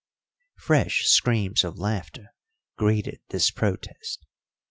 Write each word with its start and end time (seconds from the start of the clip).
Fresh 0.57 1.05
screams 1.05 1.63
of 1.63 1.77
laughter 1.77 2.33
greeted 2.75 3.21
this 3.29 3.51
protest. 3.51 4.25